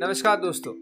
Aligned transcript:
नमस्कार 0.00 0.36
दोस्तों, 0.36 0.72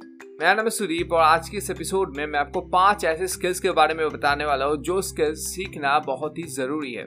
मेरा 0.41 0.55
नाम 0.55 0.65
है 0.65 0.71
सुदीप 0.71 1.13
और 1.13 1.21
आज 1.21 1.49
के 1.49 1.57
इस 1.57 1.71
एपिसोड 1.71 2.17
में 2.17 2.27
मैं 2.27 2.39
आपको 2.39 2.61
पाँच 2.61 3.05
ऐसे 3.05 3.27
स्किल्स 3.29 3.61
के 3.61 3.71
बारे 3.71 3.95
में 3.95 4.09
बताने 4.09 4.45
वाला 4.45 4.65
हूँ 4.65 4.77
जो 4.77 5.03
स्किल्स 5.03 5.39
सीखना 5.39 5.99
बहुत 5.99 6.39
ही 6.39 6.43
ज़रूरी 6.43 6.93
है। 6.93 7.05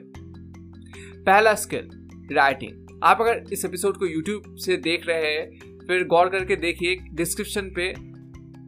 पहला 1.22 1.54
स्किल 1.54 1.90
राइटिंग 2.32 3.00
आप 3.02 3.20
अगर 3.20 3.44
इस 3.52 3.64
एपिसोड 3.64 3.96
को 3.96 4.06
यूट्यूब 4.06 4.56
से 4.56 4.76
देख 4.76 5.06
रहे 5.06 5.32
हैं, 5.34 5.78
फिर 5.86 6.06
गौर 6.06 6.28
करके 6.28 6.56
देखिए 6.56 6.96
डिस्क्रिप्शन 7.12 7.72
पे 7.76 7.90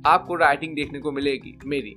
आपको 0.09 0.35
राइटिंग 0.35 0.75
देखने 0.75 0.99
को 0.99 1.13
मिलेगी, 1.13 1.59
मेरी। 1.67 1.97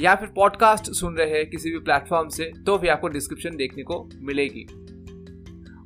या 0.00 0.14
फिर 0.14 0.28
पॉडकास्ट 0.28 0.90
सुन 0.92 1.16
रहे 1.16 1.30
हैं 1.30 1.50
किसी 1.50 1.70
भी 1.70 1.78
प्लेटफॉर्म 1.78 2.28
से 2.28 2.52
तो 2.66 2.78
भी 2.78 2.88
आपको 2.88 3.08
डिस्क्रिप्शन 3.08 3.56
देखने 3.56 3.82
को 3.82 4.08
मिलेगी। 4.20 4.66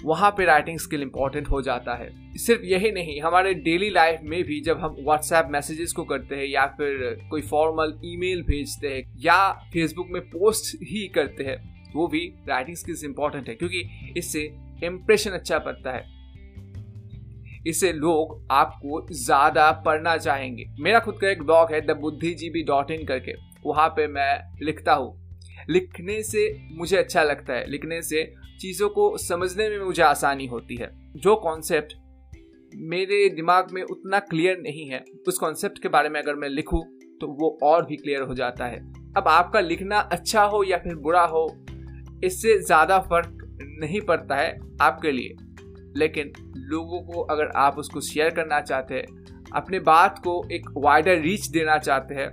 वहाँ 0.05 0.31
पे 0.31 0.45
राइटिंग 0.45 0.79
स्किल 0.79 1.03
इंपॉर्टेंट 1.03 1.49
हो 1.49 1.61
जाता 1.63 1.95
है। 1.95 2.09
सिर्फ़ 2.37 2.63
यही 2.65 2.91
नहीं, 2.93 3.21
हमारे 3.21 3.55
डेली 3.57 3.91
लाइफ 3.91 4.21
में 4.23 4.43
भी 4.45 4.61
जब 4.61 4.79
हम 4.79 4.97
व्हाट्सएप 5.01 5.49
मैसेजेस 5.51 5.93
को 5.93 6.05
करते 6.05 6.37
हैं 6.37 6.47
या 6.47 6.67
फिर 6.79 7.27
कोई 7.31 7.43
फॉर्मल 7.43 7.99
ईमेल 8.05 8.43
भेजते 8.43 8.89
हैं 8.89 9.03
या 9.19 9.51
फेसबुक 9.73 10.09
में 10.11 10.23
पोस्ट 10.23 10.75
ही 10.83 11.07
करते 11.09 11.45
हैं, 11.45 11.59
वो 11.95 12.07
भी 12.09 12.27
राइटिंग 12.49 12.77
स्किल्स 12.77 13.05
इंपॉर्टेंट 13.05 13.49
है 13.49 13.55
क्योंकि 13.55 14.13
इससे 14.17 14.43
इम्प्रेशन 14.85 15.31
अच्छा 15.31 15.59
पड़ता 15.59 15.93
है। 15.93 16.05
इससे 17.67 17.93
लोग 17.93 18.39
आपको 18.51 19.07
ज़्यादा 19.15 19.71
पढ़ना 19.87 20.17
चाहेंगे। 20.17 20.65
मेरा 20.81 20.99
खुद 20.99 21.19
का 21.21 21.29
एक 21.29 21.43
ब्लॉग 21.43 21.73
है 21.73 21.81
द 21.87 21.97
बुद्धिजीबी 22.01 22.63
डॉट 22.65 22.91
इन 22.91 23.05
करके, 23.07 23.33
वहाँ 23.65 23.89
पे 23.89 24.07
मैं 24.09 24.57
लिखता 24.63 24.93
हूँ। 24.93 25.19
लिखने 25.71 26.23
से 26.23 26.45
मुझे 26.73 26.97
अच्छा 26.97 27.23
लगता 27.23 27.53
है, 27.53 27.71
लिखने 27.71 28.01
से 28.03 28.23
चीज़ों 28.61 28.89
को 28.89 29.17
समझने 29.19 29.69
में 29.71 29.79
मुझे 29.79 30.03
आसानी 30.03 30.47
होती 30.47 30.77
है। 30.77 30.91
जो 31.17 31.35
कॉन्सेप्ट 31.37 31.95
मेरे 32.73 33.29
दिमाग 33.29 33.71
में 33.73 33.83
उतना 33.83 34.19
क्लियर 34.21 34.59
नहीं 34.59 34.89
है, 34.89 35.05
उस 35.29 35.39
कॉन्सेप्ट 35.39 35.83
के 35.83 35.89
बारे 35.89 36.09
में 36.09 36.21
अगर 36.21 36.35
मैं 36.35 36.49
लिखूं 36.49 36.81
तो 37.21 37.27
वो 37.41 37.59
और 37.63 37.85
भी 37.87 37.97
क्लियर 37.97 38.23
हो 38.23 38.35
जाता 38.35 38.67
है। 38.67 38.79
अब 39.17 39.29
आपका 39.29 39.61
लिखना 39.61 39.99
अच्छा 39.99 40.43
हो 40.45 40.63
या 40.65 40.79
फिर 40.79 40.95
बुरा 40.97 41.25
हो, 41.25 41.47
इससे 42.25 42.59
ज़्यादा 42.59 42.99
फ़र्क 43.01 43.39
नहीं 43.81 44.01
पड़ता 44.01 44.37
है 44.37 44.59
आपके 44.83 45.13
लिए। 45.13 45.37
लेकिन 45.97 46.33
लोगों 46.67 47.01
को 47.03 47.21
अगर 47.25 47.51
आप 47.57 47.79
उसको 47.79 48.01
शेयर 48.01 48.31
करना 48.31 48.61
चाहते 48.61 48.95
हैं, 48.95 49.07
अपने 49.55 49.81
बात 49.81 50.19
को 50.19 50.43
एक 50.53 50.69
वाइडर 50.77 51.21
रीच 51.21 51.47
देना 51.49 51.79
चाहते 51.79 52.15
हैं, 52.15 52.29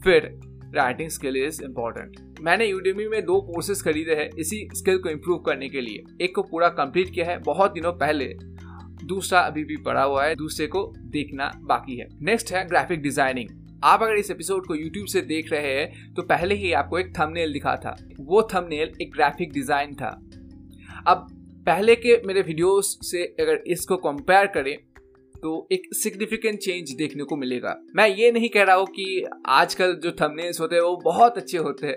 फिर 0.00 0.30
राइटिंग 0.74 1.10
स्किल 1.10 1.36
इज़ 1.36 1.62
इम्पोर्टेंट 1.64 2.16
मैंने 2.40 2.66
यूडेमी 2.66 3.06
में 3.08 3.24
दो 3.24 3.40
कोर्सेज 3.42 3.82
खरीदे 3.82 4.14
हैं 4.14 4.28
इसी 4.38 4.66
स्किल 4.74 4.98
को 4.98 5.08
इम्प्रूव 5.08 5.38
करने 5.38 5.68
के 5.68 5.80
लिए। 5.80 6.02
एक 6.20 6.34
को 6.34 6.42
पूरा 6.42 6.68
कंप्लीट 6.70 7.12
किया 7.14 7.26
है, 7.26 7.38
बहुत 7.40 7.72
दिनों 7.72 7.92
पहले। 7.94 8.26
दूसरा 9.04 9.40
अभी 9.40 9.64
भी 9.64 9.76
पड़ा 9.76 10.02
हुआ 10.02 10.24
है, 10.24 10.34
दूसरे 10.34 10.66
को 10.66 10.82
देखना 11.08 11.50
बाकी 11.64 11.96
है। 11.96 12.08
नेक्स्ट 12.22 12.52
है 12.52 12.66
ग्राफिक 12.68 13.02
डिज़ाइनिंग 13.02 13.48
आप 13.84 14.02
अगर 14.02 14.14
इस 14.14 14.30
एपिसोड 14.30 14.66
को 14.66 14.76
YouTube 14.76 15.06
से 15.06 15.20
देख 15.22 15.50
रहे 15.52 15.72
हैं 15.72 16.14
तो 16.14 16.22
पहले 16.24 16.54
ही 16.54 16.72
आपको 16.72 16.98
एक 16.98 17.12
थंबनेल 17.18 17.52
दिखा 17.52 17.74
था। 17.76 17.96
वो 18.20 18.42
थंबनेल 18.54 18.92
एक 19.02 19.12
ग्राफिक 19.12 19.52
डिज़ाइन 19.52 19.94
था। 19.94 20.08
अब 21.06 21.26
पहले 21.66 21.94
के 21.96 22.20
मेरे 22.26 22.42
वीडियोस 22.42 22.98
से 23.04 23.24
अगर 23.40 23.62
इसको 23.66 23.96
कंपेयर 23.98 24.46
करें 24.54 24.76
तो 25.34 25.68
एक 25.72 25.82
सिग्निफिकेंट 25.94 26.58
चेंज 26.58 26.90
देखने 26.92 27.24
को 27.24 27.36
मिलेगा। 27.36 27.76
मैं 27.96 28.08
ये 28.08 28.30
नहीं 28.32 28.48
कह 28.48 28.62
रहा 28.62 28.76
हूँ 28.76 28.86
कि 28.88 29.24
आजकल 29.48 29.94
जो 29.94 30.12
थंबनेल्स 30.12 30.60
होते 30.60 30.74
हैं, 30.74 30.82
वो 30.82 30.96
बहुत 31.04 31.38
अच्छे 31.38 31.58
होते 31.58 31.86
हैं। 31.86 31.96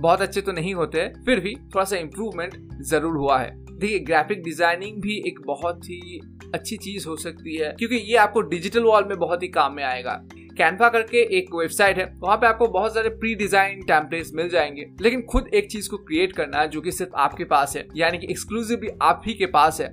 बहुत 0.00 0.20
अच्छे 0.20 0.40
तो 0.40 0.52
नहीं 0.52 0.74
होते, 0.74 1.06
फिर 1.26 1.40
भी 1.40 1.54
थोड़ा 1.74 1.84
सा 1.84 1.96
इम्प्रूवमेंट 1.96 2.82
ज़रूर 2.82 3.16
हुआ 3.16 3.38
है। 3.38 3.50
देखिए 3.70 3.98
ग्राफिक 3.98 4.42
डिज़ाइनिंग 4.42 5.00
भी 5.02 5.16
एक 5.26 5.38
बहुत 5.46 5.84
ही 5.84 6.20
अच्छी 6.54 6.76
चीज़ 6.76 7.08
हो 7.08 7.16
सकती 7.16 7.56
है, 7.56 7.74
क्योंकि 7.78 7.96
ये 7.96 8.16
आपको 8.16 8.40
डिजिटल 8.40 8.82
वॉल 8.82 9.04
में 9.04 9.18
बहुत 9.18 9.42
ही 9.42 9.48
काम 9.48 9.74
में 9.74 9.84
आएगा। 9.84 10.12
कैनवा 10.58 10.88
करके 10.88 11.18
एक 11.38 11.54
वेबसाइट 11.54 11.98
है, 11.98 12.12
वहाँ 12.18 12.36
पे 12.36 12.46
आपको 12.46 12.66
बहुत 12.68 12.94
सारे 12.94 13.08
प्री 13.08 13.34
डिज़ाइन 13.34 13.82
टेम्पलेट्स 13.82 14.32
मिल 14.34 14.48
जाएँगे। 14.48 14.86
लेकिन 15.00 15.22
खुद 15.22 15.48
एक 15.54 15.70
चीज़ 15.70 15.88
को 15.90 15.96
क्रिएट 15.96 16.32
करना 16.32 16.60
है 16.60 16.68
जो 16.68 16.80
कि 16.80 16.92
सिर्फ़ 16.92 17.12
आपके 17.16 17.44
पास 17.44 17.76
है, 17.76 17.86
यानी 17.96 18.18
कि 18.18 18.26
एक्सक्लूसिवली 18.30 18.88
आप 19.02 19.22
ही 19.26 19.34
के 19.34 19.46
पास 19.46 19.80
है, 19.80 19.88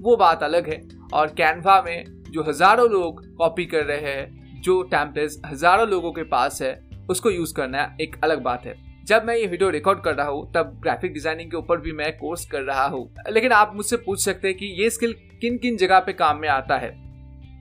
वो 0.00 0.16
बात 0.16 0.42
अलग 0.42 0.68
है। 0.68 0.80
और 1.14 1.26
कैनवा 1.28 1.82
में 1.82 2.04
जो 2.30 2.42
हज़ारों 2.42 2.88
लोग 2.90 3.24
कॉपी 3.36 3.66
कर 3.66 3.84
रहे 3.84 4.12
हैं, 4.12 4.60
जो 4.60 4.82
टेम्पलेट्स 4.82 5.40
हज़ारों 5.46 5.88
लोगों 5.88 6.12
के 6.12 6.22
पास 6.22 6.62
है, 6.62 6.74
उसको 7.10 7.30
यूज़ 7.30 7.54
करना 7.54 7.96
एक 8.00 8.16
अलग 8.24 8.42
बात 8.42 8.66
है। 8.66 8.85
जब 9.06 9.24
मैं 9.24 9.34
ये 9.36 9.46
वीडियो 9.46 9.68
रिकॉर्ड 9.70 10.00
कर 10.00 10.14
रहा 10.14 10.26
हूँ, 10.26 10.52
तब 10.52 10.78
ग्राफिक 10.82 11.12
डिज़ाइनिंग 11.12 11.50
के 11.50 11.56
ऊपर 11.56 11.80
भी 11.80 11.92
मैं 11.92 12.10
कोर्स 12.18 12.44
कर 12.44 12.62
रहा 12.62 12.86
हूँ। 12.86 13.08
लेकिन 13.30 13.52
आप 13.52 13.72
मुझसे 13.74 13.96
पूछ 13.96 14.24
सकते 14.24 14.48
हैं 14.48 14.56
कि 14.56 14.66
ये 14.66 14.88
स्किल 14.90 15.14
किन 15.40 15.58
किन 15.58 15.76
जगह 15.76 15.98
पे 15.98 16.12
काम 16.12 16.38
में 16.38 16.48
आता 16.48 16.76
है? 16.76 16.90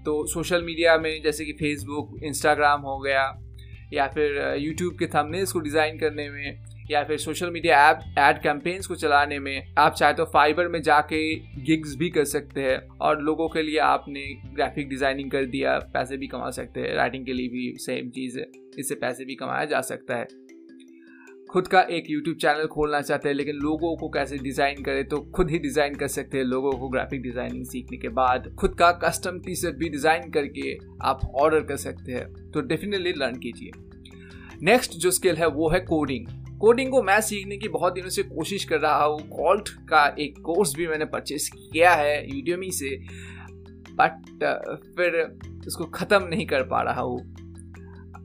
तो 0.03 0.25
सोशल 0.27 0.63
मीडिया 0.63 0.97
में, 0.97 1.21
जैसे 1.23 1.45
कि 1.45 1.53
फेसबुक 1.53 2.19
इंस्टाग्राम 2.23 2.81
हो 2.81 2.97
गया, 2.99 3.23
या 3.93 4.07
फिर 4.07 4.55
यूट्यूब 4.59 4.97
के 4.99 5.07
थंबनेल्स 5.07 5.51
को 5.51 5.59
डिज़ाइन 5.59 5.99
करने 5.99 6.29
में, 6.29 6.63
या 6.91 7.03
फिर 7.03 7.17
social 7.17 7.49
media 7.49 7.89
app 7.89 7.99
ad 8.19 8.41
campaigns 8.41 8.87
को 8.87 8.95
चलाने 8.95 9.39
में, 9.39 9.73
आप 9.77 9.93
चाहे 9.93 10.13
तो 10.13 10.25
फाइबर 10.25 10.67
में 10.67 10.81
जाके 10.81 11.19
गिग्स 11.61 11.95
भी 11.95 12.09
कर 12.09 12.25
सकते 12.25 12.61
हैं, 12.61 12.77
और 13.01 13.21
लोगों 13.21 13.49
के 13.49 13.61
लिए 13.61 13.77
आपने 13.79 14.25
ग्राफिक 14.55 14.89
डिज़ाइनिंग 14.89 15.31
कर 15.31 15.45
दिया, 15.45 15.77
पैसे 15.93 16.17
भी 16.17 16.27
कमा 16.27 16.49
सकते 16.49 16.79
हैं 16.79 16.95
राइटिंग 16.95 17.25
के 17.25 17.33
लिए 17.33 17.47
भी 17.47 17.73
सेम 17.77 18.09
चीज़ 18.09 18.39
है, 18.39 18.45
इससे 18.79 18.95
पैसे 18.95 19.25
भी 19.25 19.35
कमाया 19.35 19.65
जा 19.65 19.81
सकता 19.81 20.15
है। 20.15 20.27
खुद 21.55 21.67
का 21.67 21.81
एक 21.89 22.09
यूट्यूब 22.09 22.37
चैनल 22.37 22.65
खोलना 22.67 22.99
चाहते 23.01 23.29
हैं, 23.29 23.35
लेकिन 23.35 23.55
लोगों 23.55 23.95
को 23.97 24.07
कैसे 24.09 24.37
डिज़ाइन 24.37 24.81
करें 24.83 25.07
तो 25.09 25.17
खुद 25.35 25.49
ही 25.49 25.59
डिज़ाइन 25.59 25.93
कर 25.95 26.07
सकते 26.07 26.37
हैं। 26.37 26.43
लोगों 26.45 26.71
को 26.71 26.89
ग्राफिक 26.89 27.21
डिज़ाइनिंग 27.21 27.65
सीखने 27.65 27.97
के 27.97 28.09
बाद 28.09 28.49
खुद 28.59 28.73
का 28.79 28.91
कस्टम 29.03 29.39
टी 29.39 29.55
शर्ट 29.55 29.75
भी 29.75 29.89
डिज़ाइन 29.89 30.29
करके 30.31 30.75
आप 31.03 31.21
ऑर्डर 31.35 31.61
कर 31.61 31.77
सकते 31.77 32.11
हैं। 32.11 32.51
तो 32.51 32.61
डेफिनेटली 32.63 33.13
लर्न 33.13 33.37
कीजिए। 33.39 33.71
नेक्स्ट 34.61 34.97
जो 34.97 35.11
स्किल 35.11 35.35
है, 35.35 35.47
वो 35.47 35.69
है 35.69 35.79
कोडिंग 35.81 36.27
कोडिंग 36.59 36.91
को 36.91 37.01
मैं 37.03 37.19
सीखने 37.21 37.57
की 37.57 37.69
बहुत 37.69 37.93
दिनों 37.93 38.09
से 38.09 38.23
कोशिश 38.25 38.65
कर 38.65 38.79
रहा 38.79 39.03
हूँ। 39.03 39.19
कॉल्ट 39.29 39.69
का 39.89 40.05
एक 40.19 40.41
कोर्स 40.45 40.75
भी 40.75 40.87
मैंने 40.87 41.05
परचेस 41.07 41.49
किया 41.53 41.93
है 41.93 42.17
यूडियमी 42.27 42.71
से 42.73 42.95
बट 43.93 44.45
फिर 44.97 45.21
उसको 45.67 45.85
ख़त्म 45.93 46.23
नहीं 46.25 46.45
कर 46.45 46.63
पा 46.65 46.81
रहा 46.81 47.01
हूँ। 47.01 47.19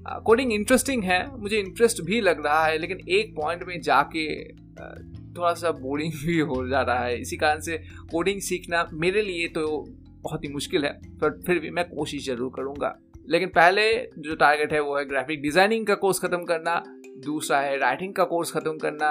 कोडिंग 0.06 0.52
इंटरेस्टिंग 0.52 1.02
है, 1.04 1.20
मुझे 1.38 1.58
इंटरेस्ट 1.58 2.02
भी 2.02 2.20
लग 2.20 2.44
रहा 2.46 2.64
है, 2.66 2.78
लेकिन 2.78 2.98
एक 3.10 3.34
पॉइंट 3.36 3.62
में 3.64 3.80
जाके 3.80 4.28
थोड़ा 5.32 5.52
सा 5.54 5.70
बोरिंग 5.72 6.12
भी 6.24 6.38
हो 6.40 6.66
जा 6.68 6.80
रहा 6.82 7.04
है। 7.04 7.20
इसी 7.20 7.36
कारण 7.36 7.60
से 7.60 7.76
कोडिंग 8.10 8.40
सीखना 8.42 8.86
मेरे 8.94 9.22
लिए 9.22 9.48
तो 9.48 9.66
बहुत 10.22 10.44
ही 10.44 10.48
मुश्किल 10.48 10.84
है, 10.84 10.92
पर 11.20 11.40
फिर 11.46 11.58
भी 11.58 11.70
मैं 11.70 11.84
कोशिश 11.88 12.26
ज़रूर 12.26 12.52
करूँगा। 12.56 12.94
लेकिन 13.28 13.48
पहले 13.50 13.82
जो 14.18 14.34
टारगेट 14.36 14.72
है 14.72 14.80
वो 14.80 14.96
है 14.98 15.04
ग्राफिक 15.04 15.42
डिज़ाइनिंग 15.42 15.86
का 15.86 15.94
कोर्स 15.96 16.20
ख़त्म 16.20 16.44
करना, 16.44 16.82
दूसरा 17.24 17.60
है 17.60 17.76
राइटिंग 17.78 18.14
का 18.14 18.24
कोर्स 18.24 18.52
ख़त्म 18.52 18.76
करना 18.78 19.10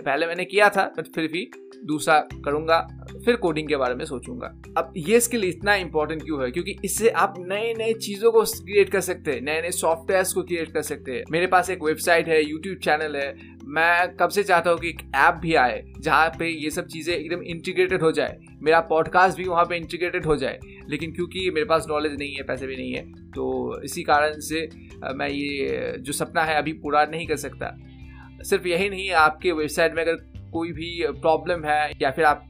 पहले 0.00 0.26
मैंने 0.26 0.44
किया 0.44 0.68
था 0.68 0.84
बट 0.98 1.06
फिर 1.14 1.26
भी 1.32 1.50
दूसरा 1.84 2.18
करूँगा, 2.44 2.78
फिर 3.24 3.36
कोडिंग 3.36 3.68
के 3.68 3.76
बारे 3.76 3.94
में 3.94 4.04
सोचूँगा। 4.04 4.46
अब 4.76 4.92
ये 4.98 5.20
स्किल 5.20 5.44
इतना 5.44 5.74
इंपॉर्टेंट 5.76 6.22
क्यों 6.22 6.42
है? 6.42 6.50
क्योंकि 6.50 6.76
इससे 6.84 7.08
आप 7.10 7.34
नए 7.40 7.72
नए 7.74 7.92
चीज़ों 7.94 8.32
को 8.32 8.42
क्रिएट 8.42 8.90
कर 8.90 9.00
सकते 9.02 9.32
हैं 9.32 9.40
नए 9.42 9.60
नए 9.62 9.70
सॉफ्टवेयर 9.72 10.24
को 10.34 10.42
क्रिएट 10.42 10.72
कर 10.72 10.82
सकते 10.82 11.12
हैं। 11.12 11.22
मेरे 11.30 11.46
पास 11.46 11.70
एक 11.70 11.82
वेबसाइट 11.84 12.28
है 12.28 12.42
यूट्यूब 12.42 12.78
चैनल 12.78 13.16
है, 13.16 13.34
मैं 13.66 14.16
कब 14.16 14.30
से 14.30 14.42
चाहता 14.42 14.70
हूँ 14.70 14.78
कि 14.78 14.88
एक 14.88 15.00
ऐप 15.16 15.34
भी 15.34 15.54
आए, 15.56 15.82
जहाँ 15.98 16.28
पे 16.38 16.48
ये 16.48 16.70
सब 16.70 16.86
चीज़ें 16.86 17.14
एकदम 17.14 17.42
इंटीग्रेटेड 17.44 18.02
हो 18.02 18.12
जाए। 18.12 18.38
मेरा 18.62 18.80
पॉडकास्ट 18.88 19.36
भी 19.36 19.44
वहाँ 19.44 19.64
पे 19.64 19.76
इंटीग्रेटेड 19.76 20.26
हो 20.26 20.36
जाए, 20.36 20.58
लेकिन 20.88 21.12
क्योंकि 21.12 21.50
मेरे 21.50 21.66
पास 21.66 21.86
नॉलेज 21.88 22.16
नहीं 22.18 22.34
है, 22.34 22.42
पैसे 22.42 22.66
भी 22.66 22.76
नहीं 22.76 22.92
है 22.92 23.02
तो 23.30 23.82
इसी 23.84 24.02
कारण 24.02 24.40
से 24.42 24.68
मैं 25.14 25.28
ये 25.28 25.94
जो 25.98 26.12
सपना 26.12 26.42
है 26.42 26.56
अभी 26.56 26.72
पूरा 26.74 27.04
नहीं 27.06 27.26
कर 27.26 27.36
सकता। 27.38 27.76
सिर्फ़ 28.42 28.66
यही 28.68 28.88
नहीं, 28.90 29.10
आपके 29.12 29.52
वेबसाइट 29.52 29.94
में 29.94 30.02
अगर 30.02 30.16
कोई 30.52 30.72
भी 30.72 30.90
प्रॉब्लम 31.12 31.64
है 31.64 31.92
या 32.02 32.10
फिर 32.10 32.24
आप 32.24 32.46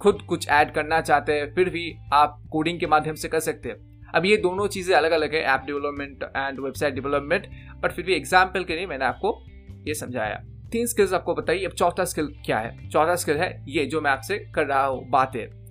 खुद 0.00 0.22
कुछ 0.22 0.48
ऐड 0.48 0.70
करना 0.70 1.00
चाहते 1.00 1.32
हैं, 1.32 1.52
फिर 1.54 1.68
भी 1.70 1.92
आप 2.12 2.40
कोडिंग 2.52 2.80
के 2.80 2.86
माध्यम 2.86 3.14
से 3.14 3.28
कर 3.28 3.40
सकते 3.40 3.68
हैं। 3.68 3.76
अब 4.14 4.26
ये 4.26 4.36
दोनों 4.36 4.66
चीज़ें 4.68 4.94
अलग 4.96 5.10
अलग 5.10 5.34
है 5.34 5.40
app 5.44 5.62
development 5.66 6.22
and 6.26 6.60
website 6.60 6.94
development 6.94 7.46
but 7.82 7.92
फिर 7.92 8.04
भी 8.04 8.14
एग्ज़ाम्पल 8.14 8.64
के 8.64 8.76
लिए 8.76 8.86
मैंने 8.86 9.04
आपको 9.04 9.38
ये 9.88 9.94
समझाया। 9.94 10.42
तीन 10.72 10.86
स्किल्स 10.86 11.12
आपको 11.12 11.34
बताइए 11.34 11.64
अब 11.64 11.72
चौथा 11.72 12.04
स्किल 12.04 12.28
क्या 12.46 12.58
है? 12.58 12.88
चौथा 12.88 13.14
स्किल 13.16 13.36
है 13.36 13.64
ये 13.68 13.84
जो 13.86 14.00
मैं 14.00 14.10
आपसे 14.10 14.38
कर 14.54 14.66
रहा 14.66 14.84
हूँ, 14.84 15.08
बातें। 15.10 15.63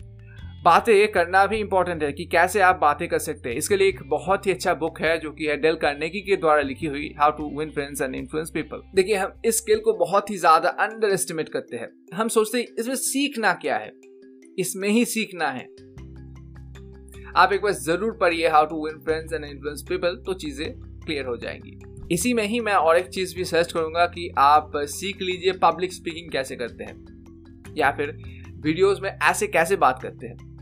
बातें 0.63 1.07
करना 1.11 1.45
भी 1.45 1.57
इंपॉर्टेंट 1.57 2.03
है 2.03 2.11
कि 2.13 2.25
कैसे 2.25 2.59
आप 2.61 2.77
बातें 2.81 3.07
कर 3.07 3.19
सकते 3.19 3.49
हैं। 3.49 3.55
इसके 3.57 3.77
लिए 3.77 3.87
एक 3.87 3.99
बहुत 4.09 4.45
ही 4.47 4.51
अच्छा 4.51 4.73
बुक 4.73 4.99
है 5.01 5.17
जो 5.19 5.31
कि 5.31 5.45
है 5.45 5.55
डेल 5.57 5.75
कार्नेगी 5.75 6.19
के 6.21 6.35
द्वारा 6.35 6.61
लिखी 6.61 6.87
हुई 6.87 7.13
how 7.19 7.31
to 7.31 7.49
win 7.59 7.69
friends 7.69 8.01
and 8.01 8.15
influence 8.15 8.51
people 8.51 8.81
देखिए, 8.95 9.15
हम 9.15 9.33
इस 9.45 9.57
स्किल 9.57 9.79
को 9.79 9.93
बहुत 9.95 10.29
ही 10.29 10.37
ज़्यादा 10.37 10.69
अंडर 10.69 11.09
एस्टिमेट 11.09 11.49
करते 11.49 11.77
हैं। 11.77 11.89
हम 12.13 12.27
सोचते 12.27 12.57
हैं, 12.57 12.67
इसमें 12.79 12.95
सीखना 12.95 13.53
क्या 13.55 13.77
है? 13.77 13.91
इसमें 14.59 14.87
ही 14.89 15.03
सीखना 15.05 15.47
है। 15.47 15.65
आप 17.35 17.53
एक 17.53 17.61
बार 17.61 17.73
ज़रूर 17.73 18.17
पढ़िए 18.21 18.47
how 18.47 18.65
to 18.65 18.85
win 18.85 18.99
friends 18.99 19.33
and 19.33 19.45
influence 19.45 19.83
people 19.89 20.15
तो 20.25 20.33
चीज़ें 20.35 20.67
क्लियर 20.79 21.25
हो 21.25 21.35
जाएँगी। 21.37 21.77
इसी 22.11 22.33
में 22.33 22.43
ही 22.43 22.59
मैं 22.59 22.73
और 22.75 22.97
एक 22.97 23.07
चीज़ 23.07 23.35
भी 23.35 23.45
सजेस्ट 23.45 23.71
करूँगा 23.71 24.05
कि 24.05 24.29
आप 24.37 24.71
सीख 24.91 25.21
लीजिए 25.21 25.51
पब्लिक 25.59 25.93
स्पीकिंग 25.93 26.31
कैसे 26.31 26.55
करते 26.55 26.83
हैं। 26.83 27.75
या 27.77 27.91
फिर 27.91 28.17
वीडियोस 28.57 28.99
में 29.01 29.09
ऐसे 29.11 29.47
कैसे 29.49 29.75
बात 29.77 30.01
करते 30.01 30.27
हैं। 30.27 30.52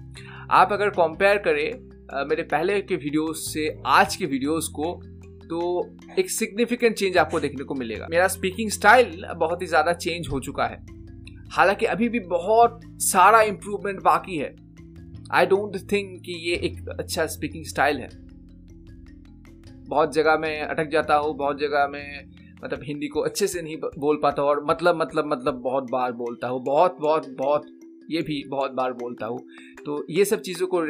आप 0.51 0.71
अगर 0.73 0.89
कंपेयर 0.89 1.37
करें 1.37 2.25
मेरे 2.29 2.43
पहले 2.43 2.79
के 2.81 2.95
वीडियोस 2.95 3.43
से 3.53 3.67
आज 3.87 4.15
के 4.15 4.25
वीडियोस 4.25 4.67
को 4.69 4.91
तो 5.49 5.59
एक 6.19 6.29
सिग्निफिकेंट 6.29 6.95
चेंज 6.95 7.17
आपको 7.17 7.39
देखने 7.39 7.63
को 7.63 7.75
मिलेगा। 7.75 8.07
मेरा 8.11 8.27
स्पीकिंग 8.27 8.69
स्टाइल 8.69 9.25
बहुत 9.35 9.61
ही 9.61 9.67
ज़्यादा 9.67 9.93
चेंज 9.95 10.27
हो 10.27 10.39
चुका 10.39 10.65
है। 10.65 10.81
हालाँकि 11.51 11.85
अभी 11.85 12.09
भी 12.09 12.19
बहुत 12.27 12.79
सारा 13.03 13.41
इम्प्रूवमेंट 13.43 14.01
बाकी 14.03 14.37
है। 14.37 14.53
आई 15.31 15.45
डोंट 15.45 15.77
थिंक 15.91 16.21
कि 16.21 16.33
ये 16.49 16.55
एक 16.65 16.89
अच्छा 16.89 17.25
स्पीकिंग 17.27 17.65
स्टाइल 17.65 17.97
है। 17.97 18.09
बहुत 19.87 20.13
जगह 20.13 20.37
मैं 20.37 20.61
अटक 20.61 20.89
जाता 20.89 21.15
हूँ, 21.15 21.35
बहुत 21.37 21.59
जगह 21.59 21.87
मैं 21.87 22.25
मतलब 22.63 22.83
हिंदी 22.83 23.07
को 23.07 23.21
अच्छे 23.21 23.47
से 23.47 23.61
नहीं 23.61 23.77
बोल 23.77 24.19
पाता 24.23 24.43
और 24.43 24.63
मतलब 24.65 25.01
मतलब 25.01 25.33
मतलब 25.33 25.61
बहुत 25.61 25.91
बार 25.91 26.11
बोलता 26.13 26.47
हूँ, 26.47 26.63
बहुत 26.63 26.97
बहुत 27.01 27.29
बहुत, 27.37 27.65
ये 28.11 28.21
भी 28.21 28.43
बहुत 28.49 28.71
बार 28.71 28.93
बोलता 28.93 29.25
हूँ। 29.25 29.39
तो 29.85 30.05
ये 30.09 30.25
सब 30.25 30.41
चीज़ों 30.41 30.67
को 30.67 30.81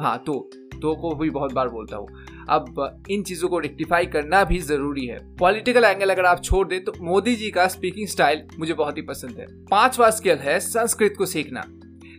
हाँ 0.00 0.16
तो 0.18 0.34
तो 0.82 0.94
को 0.96 1.14
भी 1.14 1.28
बहुत 1.30 1.52
बार 1.52 1.68
बोलता 1.68 1.96
हूँ। 1.96 2.06
अब 2.50 3.04
इन 3.10 3.22
चीज़ों 3.22 3.48
को 3.48 3.58
रेक्टिफाई 3.58 4.06
करना 4.06 4.42
भी 4.44 4.58
ज़रूरी 4.60 5.04
है। 5.06 5.18
पॉलिटिकल 5.36 5.84
एंगल 5.84 6.10
अगर 6.10 6.24
आप 6.26 6.42
छोड़ 6.44 6.66
दें 6.68 6.82
तो 6.84 6.92
मोदी 7.00 7.34
जी 7.36 7.50
का 7.50 7.66
स्पीकिंग 7.68 8.08
स्टाइल 8.08 8.42
मुझे 8.58 8.74
बहुत 8.74 8.96
ही 8.96 9.02
पसंद 9.02 9.38
है। 9.38 9.46
पांचवा 9.70 10.10
स्किल 10.10 10.38
है 10.38 10.58
संस्कृत 10.60 11.14
को 11.18 11.26
सीखना। 11.26 11.64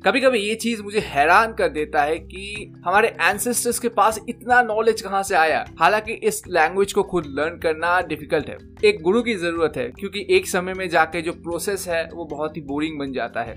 कभी 0.06 0.22
कभी 0.22 0.40
ये 0.40 0.56
चीज़ 0.56 0.82
मुझे 0.84 1.00
हैरान 1.00 1.54
कर 1.54 1.70
देता 1.70 2.02
है 2.04 2.18
कि 2.20 2.72
हमारे 2.86 3.08
एंसेस्टर्स 3.22 3.80
के 3.80 3.90
पास 3.90 4.20
इतना 4.30 4.62
नॉलेज 4.64 5.02
कहाँ 5.02 5.22
से 5.24 5.36
आया? 5.36 5.66
हालाँकि 5.80 6.14
इस 6.14 6.42
लैंग्वेज 6.48 6.94
को 6.94 7.04
खुद 7.04 7.26
लर्न 7.30 7.58
करना 7.60 8.00
डिफ़िकल्ट 8.02 8.50
है। 8.50 8.58
एक 8.86 9.02
गुरु 9.02 9.22
की 9.24 9.36
ज़रूरत 9.36 9.78
है, 9.78 9.88
क्योंकि 9.90 10.26
एक 10.30 10.48
समय 10.48 10.74
में 10.74 10.88
जाके 10.90 11.22
जो 11.22 11.34
प्रोसेस 11.34 11.88
है, 11.88 12.04
वो 12.06 12.26
बहुत 12.26 12.58
ही 12.58 12.62
बोरिंग 12.62 13.00
बन 13.00 13.14
जाता 13.14 13.42
है। 13.42 13.56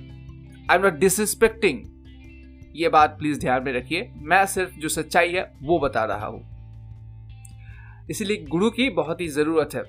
आई 0.70 0.76
एम 0.76 0.82
नॉट 0.82 0.98
डिसरिस्पेक्टिंग 0.98 1.82
ये 2.76 2.88
बात 2.88 3.16
प्लीज़ 3.18 3.40
ध्यान 3.40 3.62
में 3.62 3.72
रखिए। 3.72 4.10
मैं 4.16 4.44
सिर्फ़ 4.46 4.78
जो 4.80 4.88
सच्चाई 4.88 5.32
है, 5.32 5.52
वो 5.62 5.78
बता 5.78 6.04
रहा 6.04 6.26
हूँ। 6.26 6.44
इसलिए 8.10 8.44
गुरु 8.48 8.70
की 8.70 8.88
बहुत 8.90 9.20
ही 9.20 9.28
ज़रूरत 9.28 9.74
है। 9.74 9.84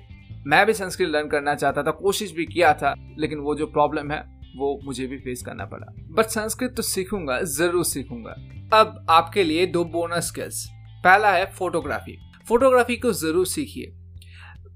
मैं 0.47 0.65
भी 0.65 0.73
संस्कृत 0.73 1.09
लर्न 1.09 1.27
करना 1.27 1.55
चाहता 1.55 1.83
था, 1.83 1.91
कोशिश 1.91 2.31
भी 2.31 2.45
किया 2.45 2.73
था, 2.73 2.93
लेकिन 3.19 3.39
वो 3.39 3.55
जो 3.55 3.65
प्रॉब्लम 3.67 4.11
है, 4.11 4.19
वो 4.57 4.79
मुझे 4.83 5.07
भी 5.07 5.17
फेस 5.17 5.41
करना 5.41 5.65
पड़ा। 5.65 5.93
बट 6.11 6.25
संस्कृत 6.25 6.73
तो 6.77 6.83
सीखूँगा, 6.83 7.41
ज़रूर 7.41 7.85
सीखूँगा। 7.85 8.35
अब 8.73 9.05
आपके 9.09 9.43
लिए 9.43 9.65
दो 9.65 9.83
बोनस 9.85 10.27
स्किल्स 10.27 10.65
पहला 11.03 11.31
है 11.31 11.45
फोटोग्राफी 11.51 12.17
फोटोग्राफी 12.47 12.95
को 12.95 13.11
ज़रूर 13.13 13.45
सीखिए। 13.45 13.91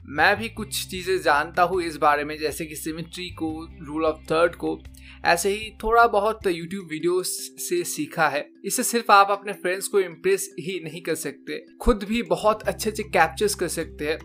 मैं 0.10 0.36
भी 0.38 0.48
कुछ 0.50 0.86
चीज़ें 0.90 1.18
जानता 1.22 1.64
हूँ 1.64 1.82
इस 1.84 1.98
बारे 1.98 2.24
में, 2.24 2.38
जैसे 2.38 2.66
कि 2.66 2.76
सिमेट्री 2.76 3.30
को 3.32 3.50
रूल 3.82 4.06
ऑफ़ 4.06 4.24
थर्ड 4.32 4.56
को। 4.56 4.78
ऐसे 5.26 5.50
ही 5.50 5.70
थोड़ा 5.84 6.06
बहुत 6.08 6.48
यूट्यूब 6.48 6.88
वीडियो 6.92 7.22
से 7.24 7.84
सीखा 7.86 8.28
है। 8.28 8.46
इससे 8.66 8.84
सिर्फ़ 8.84 9.12
आप 9.12 9.32
अपने 9.32 9.54
फ्रेंड्स 9.54 9.88
को 9.88 10.00
इम्प्रेस 10.00 10.50
ही 10.60 10.80
नहीं 10.84 11.02
कर 11.02 11.16
सकते, 11.16 11.64
खुद 11.82 12.04
भी 12.04 12.24
बहुत 12.24 12.64
अच्छे 12.64 12.90
अच्छे 12.90 13.04
कैप्चर्स 13.04 13.56
कर 13.56 13.68
सकते 13.68 14.08
हैं 14.08 14.18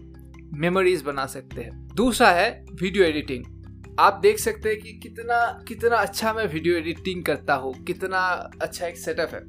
मेमोरीज 0.53 1.03
बना 1.03 1.27
सकते 1.27 1.63
हैं। 1.63 1.87
दूसरा 1.95 2.31
है 2.31 2.51
वीडियो 2.73 3.05
एडिटिंग 3.05 3.45
आप 4.01 4.19
देख 4.23 4.39
सकते 4.39 4.69
हैं 4.69 4.79
कि 4.79 4.93
कितना 4.93 5.39
कितना 5.69 5.97
अच्छा 5.97 6.33
मैं 6.33 6.47
वीडियो 6.47 6.77
एडिटिंग 6.77 7.25
करता 7.25 7.55
हूँ, 7.55 7.75
कितना 7.85 8.19
अच्छा 8.63 8.87
एक 8.87 8.97
सेटअप 8.97 9.35
है। 9.35 9.41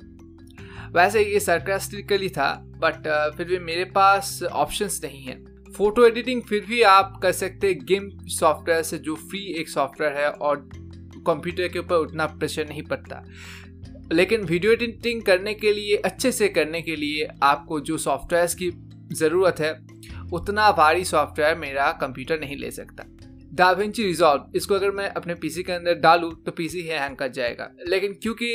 वैसे 0.93 1.23
ये 1.23 1.39
सरकास्टिकली 1.39 2.29
था 2.29 2.53
बट 2.77 3.07
फिर 3.37 3.47
भी 3.47 3.59
मेरे 3.59 3.83
पास 3.85 4.39
ऑप्शंस 4.43 4.99
नहीं 5.03 5.23
है। 5.23 5.35
फ़ोटो 5.77 6.05
एडिटिंग 6.05 6.41
फिर 6.41 6.65
भी 6.65 6.81
आप 6.81 7.19
कर 7.23 7.31
सकते 7.31 7.67
हैं 7.67 7.85
गेम 7.85 8.09
सॉफ्टवेयर 8.27 8.83
से, 8.83 8.97
जो 8.97 9.15
फ्री 9.15 9.53
एक 9.53 9.69
सॉफ्टवेयर 9.69 10.13
है 10.13 10.29
और 10.29 10.69
कंप्यूटर 11.27 11.67
के 11.67 11.79
ऊपर 11.79 11.95
उतना 11.95 12.25
प्रेशर 12.25 12.67
नहीं 12.69 12.83
पड़ता। 12.83 13.23
लेकिन 14.13 14.41
वीडियो 14.41 14.71
एडिटिंग 14.71 15.21
करने 15.21 15.53
के 15.53 15.73
लिए, 15.73 15.95
अच्छे 15.95 16.31
से 16.31 16.47
करने 16.47 16.81
के 16.81 16.95
लिए 16.95 17.27
आपको 17.43 17.79
जो 17.79 17.97
सॉफ्टवेयर 17.97 18.45
की 18.45 18.71
ज़रूरत 19.15 19.55
है, 19.59 19.73
उतना 20.33 20.71
भारी 20.71 21.05
सॉफ्टवेयर 21.05 21.55
मेरा 21.55 21.91
कंप्यूटर 21.91 22.39
नहीं 22.39 22.57
ले 22.57 22.71
सकता। 22.71 23.16
डाविंची 23.49 24.03
रिजॉल्व, 24.03 24.43
इसको 24.55 24.75
अगर 24.75 24.91
मैं 24.91 25.07
अपने 25.09 25.35
पीसी 25.35 25.63
के 25.63 25.71
अंदर 25.71 25.93
डालूं 25.95 26.31
तो 26.45 26.51
पीसी 26.51 26.81
ही 26.81 26.87
हैंग 26.89 27.15
कर 27.15 27.27
जाएगा। 27.29 27.69
लेकिन 27.87 28.13
क्योंकि 28.13 28.53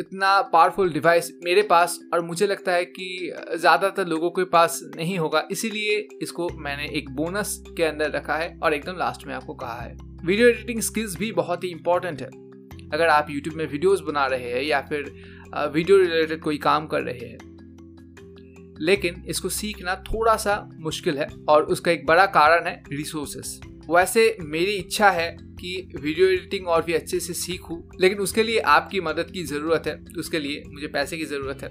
इतना 0.00 0.40
पावरफुल 0.42 0.92
डिवाइस 0.92 1.32
मेरे 1.44 1.62
पास, 1.62 1.98
और 2.14 2.20
मुझे 2.20 2.46
लगता 2.46 2.72
है 2.72 2.84
कि 2.86 3.32
ज़्यादातर 3.54 4.06
लोगों 4.06 4.30
के 4.30 4.44
पास 4.46 4.80
नहीं 4.96 5.18
होगा, 5.18 5.46
इसीलिए 5.50 5.96
इसको 6.22 6.48
मैंने 6.58 6.88
एक 6.98 7.10
बोनस 7.10 7.62
के 7.76 7.84
अंदर 7.84 8.10
रखा 8.10 8.36
है, 8.36 8.58
और 8.62 8.74
एकदम 8.74 8.98
लास्ट 8.98 9.26
में 9.26 9.34
आपको 9.34 9.54
कहा 9.54 9.80
है। 9.80 9.96
वीडियो 10.24 10.48
एडिटिंग 10.48 10.80
स्किल्स 10.82 11.16
भी 11.18 11.32
बहुत 11.32 11.64
ही 11.64 11.68
इंपॉर्टेंट 11.68 12.22
है। 12.22 12.28
अगर 12.92 13.08
आप 13.08 13.30
यूट्यूब 13.30 13.56
में 13.56 13.66
वीडियोस 13.66 14.00
बना 14.00 14.26
रहे 14.26 14.52
हैं, 14.52 14.62
या 14.62 14.80
फिर 14.80 15.12
वीडियो 15.72 15.98
रिलेटेड 15.98 16.40
कोई 16.40 16.58
काम 16.58 16.86
कर 16.86 17.02
रहे 17.02 17.28
हैं। 17.28 17.38
लेकिन 18.80 19.22
इसको 19.28 19.48
सीखना 19.48 19.94
थोड़ा 20.04 20.36
सा 20.36 20.56
मुश्किल 20.78 21.18
है, 21.18 21.28
और 21.48 21.64
उसका 21.66 21.90
एक 21.90 22.06
बड़ा 22.06 22.26
कारण 22.28 22.66
है 22.66 22.82
रिसोर्सेस 22.92 23.60
वैसे 23.90 24.36
मेरी 24.40 24.72
इच्छा 24.72 25.10
है 25.10 25.30
कि 25.60 25.90
वीडियो 25.94 26.26
एडिटिंग 26.28 26.66
और 26.68 26.82
भी 26.84 26.92
अच्छे 26.94 27.20
से 27.20 27.32
सीखूं, 27.34 27.78
लेकिन 28.00 28.18
उसके 28.18 28.42
लिए 28.42 28.58
आपकी 28.68 29.00
मदद 29.00 29.30
की 29.30 29.42
ज़रूरत 29.44 29.86
है, 29.86 29.94
उसके 30.18 30.38
लिए 30.38 30.62
मुझे 30.66 30.86
पैसे 30.88 31.16
की 31.16 31.24
ज़रूरत 31.24 31.62
है। 31.62 31.70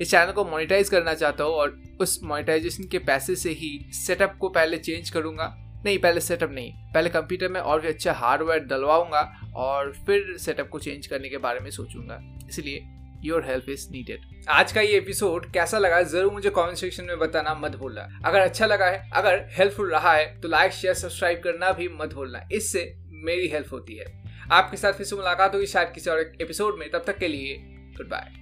इस 0.00 0.10
चैनल 0.10 0.32
को 0.32 0.44
मोनेटाइज 0.44 0.88
करना 0.88 1.14
चाहता 1.14 1.44
हूँ 1.44 1.52
और 1.52 1.80
उस 2.00 2.18
मोनेटाइजेशन 2.22 2.84
के 2.84 2.98
पैसे 3.00 3.34
से 3.36 3.50
ही 3.52 3.78
सेटअप 3.96 4.36
को 4.40 4.48
पहले 4.48 4.76
चेंज 4.78 5.10
करूँगा। 5.10 5.54
नहीं, 5.84 5.98
पहले 5.98 6.20
सेटअप 6.20 6.50
नहीं, 6.52 6.72
पहले 6.94 7.10
कंप्यूटर 7.10 7.48
में 7.48 7.60
और 7.60 7.80
भी 7.80 7.88
अच्छा 7.88 8.12
हार्डवेयर 8.12 8.64
डलवाऊँगा 8.64 9.20
और 9.56 9.92
फिर 10.06 10.36
सेटअप 10.38 10.68
को 10.68 10.78
चेंज 10.78 11.06
करने 11.06 11.28
के 11.28 11.38
बारे 11.38 11.60
में 11.60 11.70
सोचूँगा। 11.70 12.20
इसलिए 12.48 12.80
योर 13.24 13.44
हेल्प 13.46 13.68
इज़ 13.68 13.86
नीडेड 13.90 14.44
आज 14.48 14.72
का 14.72 14.80
ये 14.80 14.96
एपिसोड 14.96 15.50
कैसा 15.52 15.78
लगा 15.78 16.02
ज़रूर 16.02 16.32
मुझे 16.32 16.50
कमेंट 16.50 16.76
सेक्शन 16.78 17.04
में 17.04 17.18
बताना 17.18 17.54
मत 17.54 17.76
भूलना। 17.76 18.08
अगर 18.26 18.40
अच्छा 18.40 18.66
लगा 18.66 18.86
है, 18.86 19.10
अगर 19.14 19.46
हेल्पफुल 19.58 19.90
रहा 19.90 20.12
है 20.12 20.40
तो 20.40 20.48
लाइक 20.48 20.72
शेयर 20.72 20.94
सब्सक्राइब 20.94 21.40
करना 21.44 21.72
भी 21.72 21.88
मत 22.00 22.14
भूलना। 22.14 22.48
इससे 22.52 22.92
मेरी 23.24 23.48
हेल्प 23.48 23.72
होती 23.72 23.96
है। 23.96 24.12
आपके 24.52 24.76
साथ 24.76 24.92
फिर 24.92 25.06
से 25.06 25.16
मुलाकात 25.16 25.54
होगी 25.54 25.66
शायद 25.66 25.92
किसी 25.94 26.10
और 26.10 26.20
एपिसोड 26.20 26.78
में। 26.78 26.90
तब 26.90 27.04
तक 27.06 27.18
के 27.18 27.28
लिए 27.28 27.56
गुड 27.96 28.08
बाय 28.08 28.39